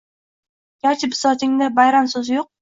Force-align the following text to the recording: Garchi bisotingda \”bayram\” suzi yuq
Garchi 0.87 1.09
bisotingda 1.11 1.69
\”bayram\” 1.77 2.11
suzi 2.17 2.35
yuq 2.41 2.51